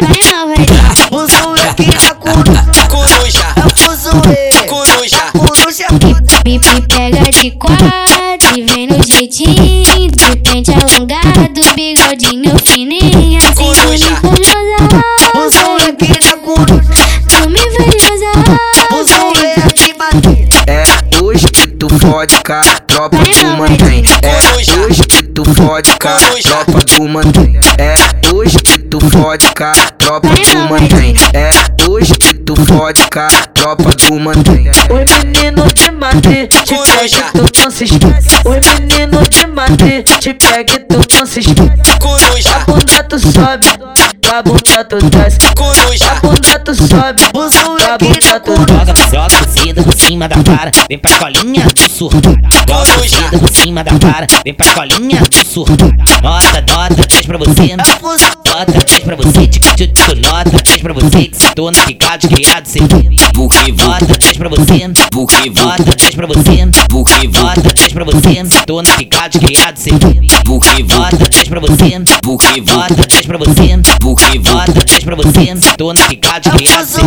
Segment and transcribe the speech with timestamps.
[0.00, 0.88] vai novinha.
[1.10, 4.64] O moleque da coruja, Coruja, é o zoeiro.
[4.68, 5.86] coruja, Coruja,
[6.44, 7.86] Me, me pega de quatro
[8.56, 10.10] e vem no jeitinho.
[10.10, 13.38] De pente alongado, bigodinho fininho.
[13.38, 13.52] Assim.
[13.54, 15.02] Tu me curiosa,
[15.34, 18.30] o moleque da coruja, tu me curiosa.
[18.90, 18.94] o
[19.24, 20.48] moleque bater.
[20.66, 24.02] É hoje que tu fode com a tropa do mantém.
[24.22, 27.56] É hoje que tu fode com a tropa do mantém.
[27.78, 31.14] É hoje que tu fode com a tropa do mantém.
[31.34, 31.50] É
[31.90, 34.70] hoje que tu fode com a tropa do mantém.
[34.90, 38.28] Oi menino te matei, te pega tu não se esquece.
[38.44, 41.98] Oi menino te matei, te pega tu não se esquece.
[42.00, 43.66] coruja, A bunda tu sobe,
[44.32, 45.38] a bunda tu desce.
[45.56, 49.10] coruja, A bunda tu sobe, a bunda tu desce.
[49.10, 52.38] Joga, joga cima da vara, vem pra colinha do surdo.
[52.68, 55.92] Joga por cima da vara, vem pra colinha surdo.
[56.22, 57.76] Nota, nota, 10 pra você.
[57.76, 62.28] Nota, 10 pra você, tic, tic, tic, nota, 10 pra você que se torna picado,
[62.28, 62.82] criado, sem
[63.34, 64.90] Porque nota, 10 pra você.
[65.12, 66.68] Porque nota, 10 pra você.
[66.88, 69.98] Porque nota, 10 pra você, se torna picado, criado, sem
[70.44, 72.02] Porque nota, 10 pra você.
[72.22, 73.78] Porque nota, 10 pra você.
[74.00, 77.04] Porque nota, 10 pra você, se torna picado, criado, sem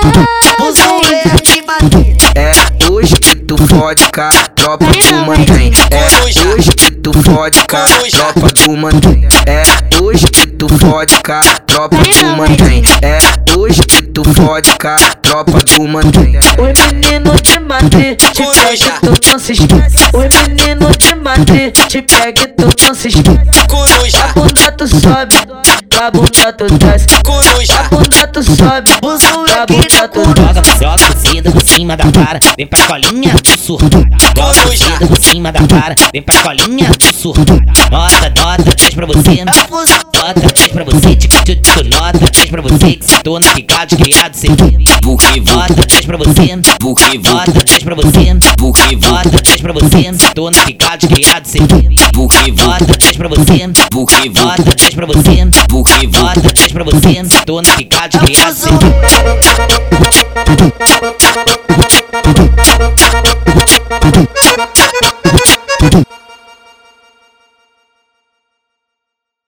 [0.59, 2.17] o moleque bater.
[2.35, 2.51] É
[2.91, 5.71] hoje que tu fode a tropa do mantém.
[5.89, 9.27] É hoje que tu fode a tropa do mantém.
[9.45, 9.63] É
[10.01, 12.83] hoje que tu fode a tropa do mantém.
[13.01, 16.35] É hoje que tu fode com a tropa do mantém.
[16.57, 19.97] Oi menino te matei, te pega tu não se esquece.
[20.13, 23.65] Oi menino te matei, te pega tu não se esquece.
[23.67, 25.35] coruja, A bunda tu sobe,
[26.01, 27.07] a bunda tu desce.
[27.23, 30.53] coruja, A bunda tu sobe, a bunda tu desce.
[30.53, 34.05] Joga, joga cozida por cima da vara, vem pra colinha do surdo.
[34.37, 37.61] Joga cozida por cima da vara, vem pra colinha do surdo.
[37.91, 39.43] Nota, nota, 10 pra você.
[40.23, 44.33] Nota, 10 pra você, tic, tic, nota, 10 pra você que se torna picado, criado,
[44.33, 44.51] sem
[45.01, 46.59] Porque nota, 10 pra você.
[46.79, 48.37] Porque nota, 10 pra você.
[48.57, 51.61] Porque nota, 10 pra você, se torna picado, criado, sem
[52.13, 53.69] Porque nota, 10 pra você.
[53.91, 55.49] Porque nota, 10 pra você.
[55.67, 58.71] Porque nota, 10 pra você, se torna picado, criado, sem